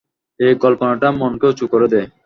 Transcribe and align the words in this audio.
এই 0.39 0.53
কল্পনাটাই 0.61 1.13
মনকে 1.17 1.45
উঁচু 1.47 1.65
করে 1.67 1.87
দেয়। 1.93 2.07